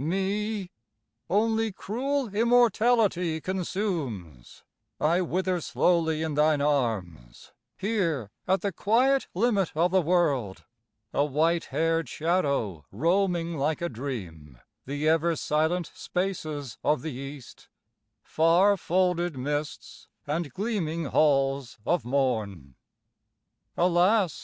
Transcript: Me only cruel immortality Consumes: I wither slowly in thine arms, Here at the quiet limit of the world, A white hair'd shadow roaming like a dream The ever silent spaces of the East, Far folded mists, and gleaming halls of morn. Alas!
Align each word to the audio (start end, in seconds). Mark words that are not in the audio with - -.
Me 0.00 0.70
only 1.28 1.72
cruel 1.72 2.28
immortality 2.32 3.40
Consumes: 3.40 4.62
I 5.00 5.20
wither 5.22 5.60
slowly 5.60 6.22
in 6.22 6.34
thine 6.34 6.60
arms, 6.60 7.50
Here 7.76 8.30
at 8.46 8.60
the 8.60 8.70
quiet 8.70 9.26
limit 9.34 9.72
of 9.74 9.90
the 9.90 10.00
world, 10.00 10.62
A 11.12 11.24
white 11.24 11.64
hair'd 11.74 12.08
shadow 12.08 12.84
roaming 12.92 13.56
like 13.56 13.80
a 13.82 13.88
dream 13.88 14.60
The 14.86 15.08
ever 15.08 15.34
silent 15.34 15.90
spaces 15.92 16.78
of 16.84 17.02
the 17.02 17.10
East, 17.10 17.66
Far 18.22 18.76
folded 18.76 19.36
mists, 19.36 20.06
and 20.28 20.52
gleaming 20.54 21.06
halls 21.06 21.76
of 21.84 22.04
morn. 22.04 22.76
Alas! 23.76 24.36